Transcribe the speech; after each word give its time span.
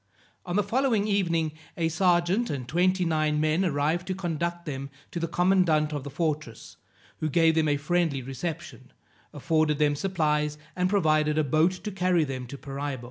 On 0.47 0.55
the 0.55 0.63
following 0.63 1.07
evening, 1.07 1.51
a 1.77 1.87
serjeant 1.87 2.49
and 2.49 2.67
twenty 2.67 3.05
nine 3.05 3.39
men 3.39 3.63
arrived 3.63 4.07
to 4.07 4.15
conduct 4.15 4.65
them 4.65 4.89
to 5.11 5.19
the 5.19 5.27
commandant 5.27 5.93
of 5.93 6.03
the 6.03 6.09
fortress, 6.09 6.77
who 7.19 7.29
gave 7.29 7.53
them 7.53 7.67
a 7.67 7.77
friendly 7.77 8.23
reception, 8.23 8.91
afforded 9.31 9.77
them 9.77 9.95
supplies, 9.95 10.57
and 10.75 10.89
provided 10.89 11.37
a 11.37 11.43
boat 11.43 11.73
to 11.73 11.91
carry 11.91 12.23
them 12.23 12.47
to 12.47 12.57
Paraibo. 12.57 12.99